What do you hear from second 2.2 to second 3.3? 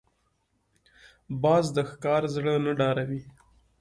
زړه نه ډاروي